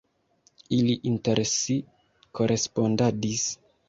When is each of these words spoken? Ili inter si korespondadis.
Ili 0.77 0.95
inter 1.11 1.41
si 1.49 1.75
korespondadis. 2.39 3.45